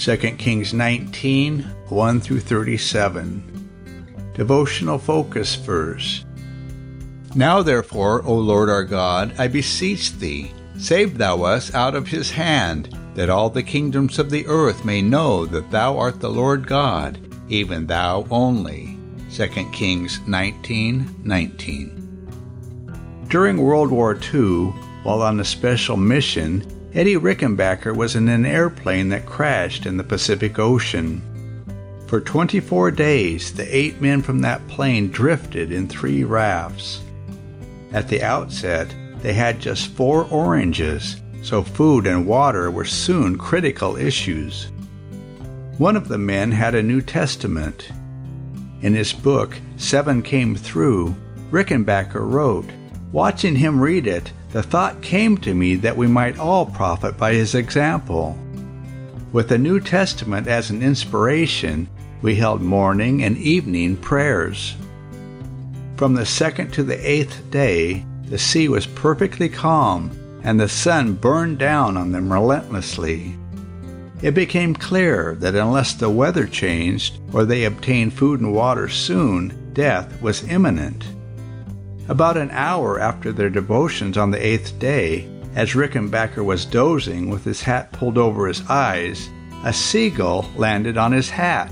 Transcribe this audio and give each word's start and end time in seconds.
2 0.00 0.16
Kings 0.16 0.72
19 0.72 1.60
1 1.60 2.20
through 2.22 2.40
37. 2.40 4.32
Devotional 4.32 4.96
focus 4.96 5.56
verse. 5.56 6.24
Now 7.34 7.60
therefore, 7.60 8.24
O 8.24 8.34
Lord 8.34 8.70
our 8.70 8.82
God, 8.82 9.34
I 9.38 9.46
beseech 9.46 10.12
thee, 10.12 10.52
save 10.78 11.18
thou 11.18 11.42
us 11.42 11.74
out 11.74 11.94
of 11.94 12.08
his 12.08 12.30
hand, 12.30 12.96
that 13.14 13.28
all 13.28 13.50
the 13.50 13.62
kingdoms 13.62 14.18
of 14.18 14.30
the 14.30 14.46
earth 14.46 14.86
may 14.86 15.02
know 15.02 15.44
that 15.44 15.70
thou 15.70 15.98
art 15.98 16.18
the 16.18 16.30
Lord 16.30 16.66
God, 16.66 17.18
even 17.50 17.86
thou 17.86 18.26
only. 18.30 18.96
2 19.34 19.48
Kings 19.70 20.18
19 20.26 21.16
19. 21.22 23.26
During 23.28 23.58
World 23.58 23.90
War 23.90 24.18
II, 24.32 24.68
while 25.02 25.20
on 25.20 25.40
a 25.40 25.44
special 25.44 25.98
mission, 25.98 26.64
Eddie 26.92 27.16
Rickenbacker 27.16 27.94
was 27.94 28.16
in 28.16 28.28
an 28.28 28.44
airplane 28.44 29.10
that 29.10 29.24
crashed 29.24 29.86
in 29.86 29.96
the 29.96 30.02
Pacific 30.02 30.58
Ocean. 30.58 31.22
For 32.08 32.20
24 32.20 32.90
days, 32.90 33.52
the 33.52 33.76
eight 33.76 34.00
men 34.00 34.22
from 34.22 34.40
that 34.40 34.66
plane 34.66 35.08
drifted 35.08 35.70
in 35.70 35.86
three 35.86 36.24
rafts. 36.24 37.00
At 37.92 38.08
the 38.08 38.22
outset, 38.22 38.92
they 39.22 39.32
had 39.32 39.60
just 39.60 39.92
four 39.92 40.24
oranges, 40.24 41.20
so 41.42 41.62
food 41.62 42.08
and 42.08 42.26
water 42.26 42.72
were 42.72 42.84
soon 42.84 43.38
critical 43.38 43.96
issues. 43.96 44.72
One 45.78 45.94
of 45.96 46.08
the 46.08 46.18
men 46.18 46.50
had 46.50 46.74
a 46.74 46.82
New 46.82 47.02
Testament. 47.02 47.88
In 48.82 48.94
his 48.94 49.12
book, 49.12 49.56
Seven 49.76 50.22
Came 50.22 50.56
Through, 50.56 51.14
Rickenbacker 51.52 52.28
wrote, 52.28 52.68
Watching 53.12 53.54
him 53.54 53.80
read 53.80 54.08
it, 54.08 54.32
the 54.52 54.62
thought 54.62 55.00
came 55.02 55.38
to 55.38 55.54
me 55.54 55.76
that 55.76 55.96
we 55.96 56.06
might 56.06 56.38
all 56.38 56.66
profit 56.66 57.16
by 57.16 57.32
his 57.32 57.54
example. 57.54 58.36
With 59.32 59.48
the 59.48 59.58
New 59.58 59.78
Testament 59.78 60.48
as 60.48 60.70
an 60.70 60.82
inspiration, 60.82 61.88
we 62.20 62.34
held 62.34 62.60
morning 62.60 63.22
and 63.22 63.36
evening 63.38 63.96
prayers. 63.96 64.74
From 65.96 66.14
the 66.14 66.26
second 66.26 66.72
to 66.72 66.82
the 66.82 66.98
eighth 67.08 67.48
day, 67.50 68.04
the 68.24 68.38
sea 68.38 68.68
was 68.68 68.86
perfectly 68.86 69.48
calm, 69.48 70.10
and 70.42 70.58
the 70.58 70.68
sun 70.68 71.14
burned 71.14 71.58
down 71.58 71.96
on 71.96 72.10
them 72.10 72.32
relentlessly. 72.32 73.36
It 74.22 74.34
became 74.34 74.74
clear 74.74 75.36
that 75.40 75.54
unless 75.54 75.94
the 75.94 76.10
weather 76.10 76.46
changed 76.46 77.18
or 77.32 77.44
they 77.44 77.64
obtained 77.64 78.14
food 78.14 78.40
and 78.40 78.52
water 78.52 78.88
soon, 78.88 79.72
death 79.72 80.20
was 80.20 80.44
imminent. 80.44 81.04
About 82.10 82.36
an 82.36 82.50
hour 82.50 82.98
after 82.98 83.30
their 83.30 83.48
devotions 83.48 84.18
on 84.18 84.32
the 84.32 84.44
eighth 84.44 84.76
day, 84.80 85.28
as 85.54 85.74
Rickenbacker 85.74 86.44
was 86.44 86.64
dozing 86.64 87.30
with 87.30 87.44
his 87.44 87.62
hat 87.62 87.92
pulled 87.92 88.18
over 88.18 88.48
his 88.48 88.68
eyes, 88.68 89.30
a 89.64 89.72
seagull 89.72 90.50
landed 90.56 90.98
on 90.98 91.12
his 91.12 91.30
hat. 91.30 91.70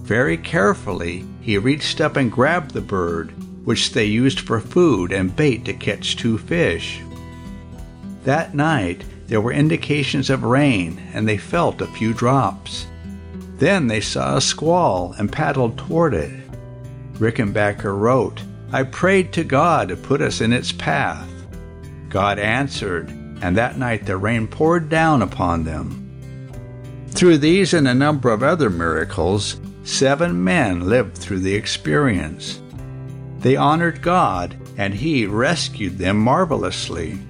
Very 0.00 0.38
carefully, 0.38 1.26
he 1.42 1.58
reached 1.58 2.00
up 2.00 2.16
and 2.16 2.32
grabbed 2.32 2.70
the 2.70 2.80
bird, 2.80 3.34
which 3.66 3.92
they 3.92 4.06
used 4.06 4.40
for 4.40 4.60
food 4.60 5.12
and 5.12 5.36
bait 5.36 5.66
to 5.66 5.74
catch 5.74 6.16
two 6.16 6.38
fish. 6.38 7.02
That 8.22 8.54
night, 8.54 9.04
there 9.26 9.42
were 9.42 9.52
indications 9.52 10.30
of 10.30 10.44
rain, 10.44 10.98
and 11.12 11.28
they 11.28 11.36
felt 11.36 11.82
a 11.82 11.86
few 11.88 12.14
drops. 12.14 12.86
Then 13.58 13.88
they 13.88 14.00
saw 14.00 14.38
a 14.38 14.40
squall 14.40 15.14
and 15.18 15.30
paddled 15.30 15.76
toward 15.76 16.14
it. 16.14 16.32
Rickenbacker 17.18 17.94
wrote, 17.94 18.42
I 18.74 18.82
prayed 18.82 19.32
to 19.34 19.44
God 19.44 19.90
to 19.90 19.96
put 19.96 20.20
us 20.20 20.40
in 20.40 20.52
its 20.52 20.72
path. 20.72 21.30
God 22.08 22.40
answered, 22.40 23.08
and 23.40 23.56
that 23.56 23.78
night 23.78 24.04
the 24.04 24.16
rain 24.16 24.48
poured 24.48 24.88
down 24.88 25.22
upon 25.22 25.62
them. 25.62 27.06
Through 27.10 27.38
these 27.38 27.72
and 27.72 27.86
a 27.86 27.94
number 27.94 28.32
of 28.32 28.42
other 28.42 28.68
miracles, 28.70 29.60
seven 29.84 30.42
men 30.42 30.88
lived 30.88 31.16
through 31.16 31.38
the 31.38 31.54
experience. 31.54 32.60
They 33.38 33.54
honored 33.54 34.02
God, 34.02 34.56
and 34.76 34.92
He 34.92 35.24
rescued 35.24 35.96
them 35.96 36.18
marvelously. 36.18 37.20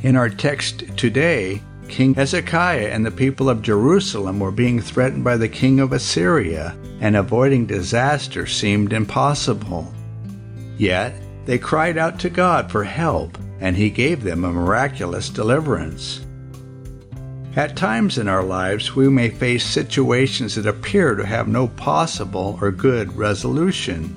In 0.00 0.16
our 0.16 0.30
text 0.30 0.96
today, 0.96 1.60
King 1.88 2.14
Hezekiah 2.14 2.88
and 2.88 3.04
the 3.04 3.10
people 3.10 3.50
of 3.50 3.60
Jerusalem 3.60 4.40
were 4.40 4.50
being 4.50 4.80
threatened 4.80 5.24
by 5.24 5.36
the 5.36 5.46
king 5.46 5.78
of 5.78 5.92
Assyria, 5.92 6.74
and 7.02 7.16
avoiding 7.16 7.66
disaster 7.66 8.46
seemed 8.46 8.94
impossible. 8.94 9.92
Yet 10.76 11.14
they 11.46 11.58
cried 11.58 11.98
out 11.98 12.18
to 12.20 12.30
God 12.30 12.70
for 12.70 12.84
help, 12.84 13.38
and 13.60 13.76
He 13.76 13.90
gave 13.90 14.22
them 14.22 14.44
a 14.44 14.52
miraculous 14.52 15.28
deliverance. 15.28 16.24
At 17.56 17.76
times 17.76 18.18
in 18.18 18.26
our 18.26 18.42
lives, 18.42 18.96
we 18.96 19.08
may 19.08 19.28
face 19.28 19.64
situations 19.64 20.56
that 20.56 20.66
appear 20.66 21.14
to 21.14 21.24
have 21.24 21.46
no 21.46 21.68
possible 21.68 22.58
or 22.60 22.72
good 22.72 23.16
resolution. 23.16 24.16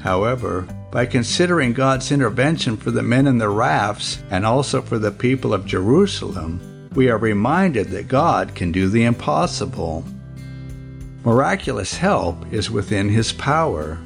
However, 0.00 0.66
by 0.90 1.06
considering 1.06 1.72
God's 1.72 2.10
intervention 2.10 2.76
for 2.76 2.90
the 2.90 3.02
men 3.02 3.26
in 3.26 3.38
the 3.38 3.48
rafts 3.48 4.22
and 4.30 4.46
also 4.46 4.80
for 4.80 4.98
the 4.98 5.10
people 5.10 5.52
of 5.52 5.66
Jerusalem, 5.66 6.88
we 6.94 7.10
are 7.10 7.18
reminded 7.18 7.88
that 7.88 8.08
God 8.08 8.54
can 8.54 8.72
do 8.72 8.88
the 8.88 9.04
impossible. 9.04 10.04
Miraculous 11.24 11.96
help 11.96 12.50
is 12.52 12.70
within 12.70 13.08
His 13.08 13.32
power. 13.32 13.98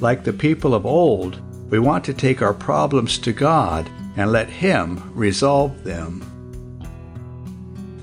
Like 0.00 0.24
the 0.24 0.32
people 0.32 0.74
of 0.74 0.86
old, 0.86 1.40
we 1.70 1.78
want 1.78 2.04
to 2.04 2.14
take 2.14 2.42
our 2.42 2.54
problems 2.54 3.18
to 3.18 3.32
God 3.32 3.88
and 4.16 4.30
let 4.30 4.48
Him 4.48 5.12
resolve 5.14 5.84
them. 5.84 6.28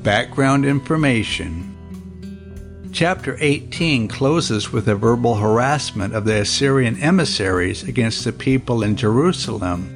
Background 0.04 0.66
information 0.66 1.70
Chapter 2.92 3.38
18 3.40 4.08
closes 4.08 4.72
with 4.72 4.88
a 4.88 4.96
verbal 4.96 5.36
harassment 5.36 6.16
of 6.16 6.26
the 6.26 6.42
Assyrian 6.42 6.98
emissaries 6.98 7.84
against 7.84 8.24
the 8.24 8.34
people 8.34 8.82
in 8.82 8.96
Jerusalem. 8.96 9.96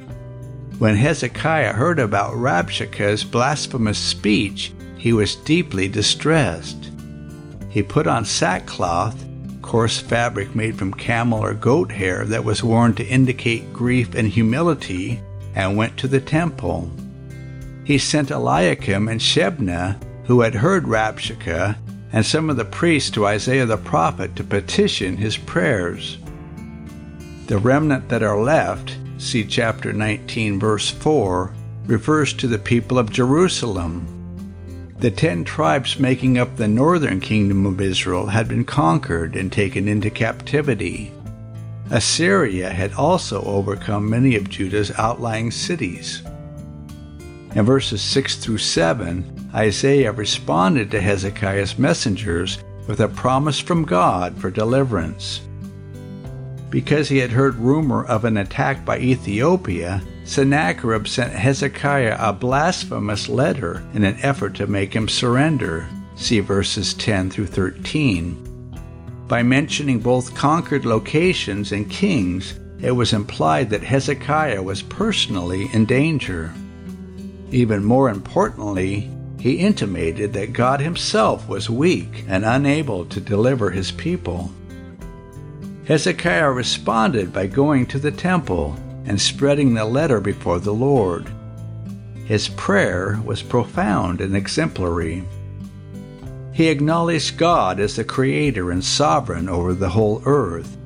When 0.78 0.94
Hezekiah 0.94 1.72
heard 1.72 1.98
about 1.98 2.34
Rabshakeh's 2.34 3.24
blasphemous 3.24 3.98
speech, 3.98 4.72
he 4.96 5.12
was 5.12 5.36
deeply 5.36 5.88
distressed. 5.88 6.90
He 7.68 7.82
put 7.82 8.06
on 8.06 8.24
sackcloth 8.24 9.22
coarse 9.64 9.98
fabric 9.98 10.54
made 10.54 10.76
from 10.76 10.92
camel 10.92 11.42
or 11.42 11.54
goat 11.54 11.90
hair 11.90 12.26
that 12.26 12.44
was 12.44 12.62
worn 12.62 12.94
to 12.94 13.06
indicate 13.06 13.72
grief 13.72 14.14
and 14.14 14.28
humility, 14.28 15.18
and 15.54 15.74
went 15.74 15.96
to 15.96 16.06
the 16.06 16.20
temple. 16.20 16.90
He 17.82 17.96
sent 17.96 18.30
Eliakim 18.30 19.08
and 19.08 19.18
Shebna, 19.18 19.98
who 20.26 20.42
had 20.42 20.54
heard 20.54 20.84
Rabshakeh, 20.84 21.76
and 22.12 22.26
some 22.26 22.50
of 22.50 22.56
the 22.58 22.66
priests 22.66 23.10
to 23.12 23.26
Isaiah 23.26 23.64
the 23.64 23.78
prophet 23.78 24.36
to 24.36 24.44
petition 24.44 25.16
his 25.16 25.38
prayers. 25.38 26.18
The 27.46 27.56
remnant 27.56 28.10
that 28.10 28.22
are 28.22 28.40
left, 28.40 28.96
see 29.16 29.44
chapter 29.46 29.94
19, 29.94 30.60
verse 30.60 30.90
4, 30.90 31.54
refers 31.86 32.34
to 32.34 32.46
the 32.46 32.58
people 32.58 32.98
of 32.98 33.10
Jerusalem. 33.10 34.13
The 34.98 35.10
ten 35.10 35.44
tribes 35.44 35.98
making 35.98 36.38
up 36.38 36.56
the 36.56 36.68
northern 36.68 37.20
kingdom 37.20 37.66
of 37.66 37.80
Israel 37.80 38.26
had 38.26 38.48
been 38.48 38.64
conquered 38.64 39.36
and 39.36 39.52
taken 39.52 39.88
into 39.88 40.08
captivity. 40.08 41.12
Assyria 41.90 42.70
had 42.70 42.94
also 42.94 43.42
overcome 43.42 44.08
many 44.08 44.36
of 44.36 44.48
Judah's 44.48 44.90
outlying 44.92 45.50
cities. 45.50 46.22
In 47.54 47.64
verses 47.64 48.00
6 48.02 48.36
through 48.36 48.58
7, 48.58 49.50
Isaiah 49.54 50.12
responded 50.12 50.90
to 50.90 51.00
Hezekiah's 51.00 51.78
messengers 51.78 52.58
with 52.88 53.00
a 53.00 53.08
promise 53.08 53.60
from 53.60 53.84
God 53.84 54.36
for 54.38 54.50
deliverance. 54.50 55.40
Because 56.70 57.08
he 57.08 57.18
had 57.18 57.30
heard 57.30 57.54
rumor 57.56 58.04
of 58.06 58.24
an 58.24 58.38
attack 58.38 58.84
by 58.84 58.98
Ethiopia, 58.98 60.02
Sennacherib 60.24 61.06
sent 61.06 61.32
Hezekiah 61.32 62.16
a 62.18 62.32
blasphemous 62.32 63.28
letter 63.28 63.84
in 63.92 64.04
an 64.04 64.16
effort 64.22 64.54
to 64.54 64.66
make 64.66 64.94
him 64.94 65.06
surrender. 65.06 65.86
See 66.16 66.40
verses 66.40 66.94
10 66.94 67.30
through 67.30 67.46
13. 67.46 68.40
By 69.28 69.42
mentioning 69.42 70.00
both 70.00 70.34
conquered 70.34 70.86
locations 70.86 71.72
and 71.72 71.90
kings, 71.90 72.58
it 72.80 72.92
was 72.92 73.12
implied 73.12 73.68
that 73.70 73.82
Hezekiah 73.82 74.62
was 74.62 74.82
personally 74.82 75.68
in 75.74 75.84
danger. 75.84 76.52
Even 77.50 77.84
more 77.84 78.08
importantly, 78.08 79.10
he 79.38 79.56
intimated 79.56 80.32
that 80.32 80.54
God 80.54 80.80
himself 80.80 81.46
was 81.48 81.68
weak 81.68 82.24
and 82.28 82.46
unable 82.46 83.04
to 83.06 83.20
deliver 83.20 83.70
his 83.70 83.92
people. 83.92 84.50
Hezekiah 85.86 86.50
responded 86.50 87.30
by 87.30 87.46
going 87.46 87.84
to 87.86 87.98
the 87.98 88.10
temple 88.10 88.78
and 89.06 89.20
spreading 89.20 89.74
the 89.74 89.84
letter 89.84 90.20
before 90.20 90.58
the 90.60 90.72
Lord. 90.74 91.26
His 92.24 92.48
prayer 92.48 93.20
was 93.24 93.42
profound 93.42 94.20
and 94.20 94.36
exemplary. 94.36 95.24
He 96.52 96.68
acknowledged 96.68 97.36
God 97.36 97.80
as 97.80 97.96
the 97.96 98.04
creator 98.04 98.70
and 98.70 98.82
sovereign 98.84 99.48
over 99.48 99.74
the 99.74 99.88
whole 99.90 100.22
earth. 100.24 100.76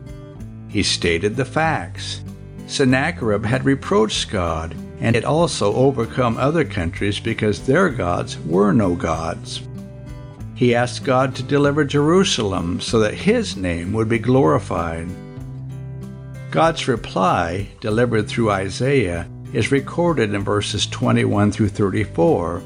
He 0.68 0.82
stated 0.82 1.36
the 1.36 1.44
facts. 1.44 2.22
Sennacherib 2.66 3.44
had 3.44 3.64
reproached 3.64 4.30
God 4.30 4.74
and 5.00 5.14
had 5.14 5.24
also 5.24 5.72
overcome 5.74 6.36
other 6.38 6.64
countries 6.64 7.20
because 7.20 7.64
their 7.66 7.88
gods 7.88 8.38
were 8.40 8.72
no 8.72 8.94
gods. 8.94 9.62
he 10.54 10.74
asked 10.74 11.04
God 11.04 11.36
to 11.36 11.42
deliver 11.44 11.84
Jerusalem 11.84 12.80
so 12.80 12.98
that 12.98 13.14
his 13.14 13.56
name 13.56 13.92
would 13.92 14.08
be 14.08 14.18
glorified. 14.18 15.06
God's 16.50 16.88
reply, 16.88 17.68
delivered 17.80 18.26
through 18.26 18.50
Isaiah, 18.50 19.28
is 19.52 19.70
recorded 19.70 20.32
in 20.32 20.42
verses 20.42 20.86
21 20.86 21.52
through 21.52 21.68
34. 21.68 22.62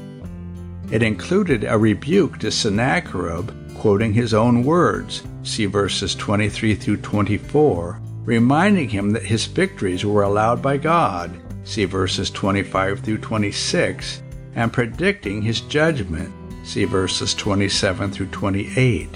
It 0.89 1.03
included 1.03 1.65
a 1.65 1.77
rebuke 1.77 2.39
to 2.39 2.51
Sennacherib, 2.51 3.51
quoting 3.75 4.13
his 4.13 4.33
own 4.33 4.63
words, 4.63 5.23
see 5.43 5.65
verses 5.65 6.15
23 6.15 6.75
through 6.75 6.97
24, 6.97 7.99
reminding 8.23 8.87
him 8.87 9.09
that 9.11 9.23
his 9.23 9.47
victories 9.47 10.05
were 10.05 10.23
allowed 10.23 10.61
by 10.61 10.77
God, 10.77 11.37
see 11.65 11.83
verses 11.83 12.29
25 12.29 13.01
through 13.01 13.17
26, 13.17 14.21
and 14.55 14.71
predicting 14.71 15.41
his 15.41 15.59
judgment, 15.59 16.33
see 16.63 16.85
verses 16.85 17.33
27 17.33 18.11
through 18.11 18.27
28. 18.27 19.09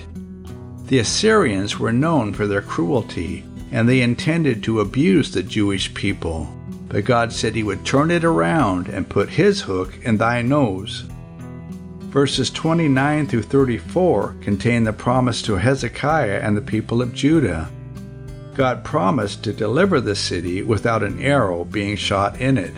The 0.88 1.00
Assyrians 1.00 1.80
were 1.80 1.94
known 1.94 2.34
for 2.34 2.48
their 2.48 2.62
cruelty, 2.62 3.46
and 3.72 3.88
they 3.88 4.02
intended 4.02 4.64
to 4.64 4.80
abuse 4.80 5.32
the 5.32 5.44
Jewish 5.44 5.94
people. 5.94 6.48
But 6.88 7.06
God 7.06 7.34
said 7.34 7.54
he 7.54 7.64
would 7.64 7.86
turn 7.86 8.12
it 8.12 8.24
around 8.24 8.88
and 8.88 9.10
put 9.10 9.30
his 9.30 9.62
hook 9.62 9.98
in 10.04 10.18
thy 10.18 10.42
nose. 10.42 11.06
Verses 12.08 12.50
29 12.50 13.28
through 13.28 13.44
34 13.44 14.36
contain 14.42 14.86
the 14.86 14.94
promise 14.94 15.42
to 15.44 15.56
Hezekiah 15.56 16.40
and 16.42 16.56
the 16.56 16.62
people 16.62 17.02
of 17.02 17.14
Judah. 17.14 17.70
God 18.56 18.84
promised 18.84 19.44
to 19.44 19.54
deliver 19.54 20.02
the 20.02 20.16
city 20.16 20.64
without 20.64 21.04
an 21.04 21.22
arrow 21.22 21.66
being 21.66 21.96
shot 21.96 22.40
in 22.40 22.58
it. 22.58 22.74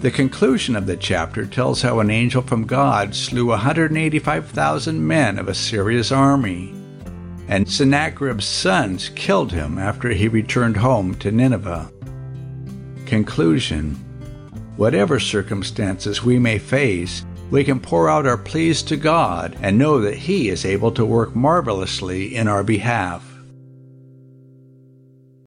The 0.00 0.10
conclusion 0.10 0.76
of 0.76 0.86
the 0.86 0.98
chapter 0.98 1.46
tells 1.46 1.80
how 1.80 1.98
an 1.98 2.10
angel 2.10 2.42
from 2.42 2.66
God 2.66 3.14
slew 3.14 3.46
185,000 3.46 5.06
men 5.06 5.38
of 5.38 5.48
Assyria's 5.48 6.12
army, 6.12 6.74
and 7.48 7.68
Sennacherib's 7.68 8.46
sons 8.46 9.10
killed 9.10 9.52
him 9.52 9.78
after 9.78 10.10
he 10.10 10.28
returned 10.28 10.76
home 10.76 11.14
to 11.16 11.30
Nineveh. 11.30 11.90
Conclusion 13.06 13.94
Whatever 14.76 15.20
circumstances 15.20 16.24
we 16.24 16.38
may 16.38 16.58
face, 16.58 17.24
we 17.50 17.62
can 17.62 17.78
pour 17.78 18.08
out 18.10 18.26
our 18.26 18.36
pleas 18.36 18.82
to 18.84 18.96
God 18.96 19.56
and 19.60 19.78
know 19.78 20.00
that 20.00 20.16
He 20.16 20.48
is 20.48 20.64
able 20.64 20.90
to 20.92 21.04
work 21.04 21.36
marvelously 21.36 22.34
in 22.34 22.48
our 22.48 22.64
behalf. 22.64 23.33